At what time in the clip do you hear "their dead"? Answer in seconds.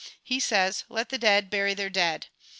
1.75-2.25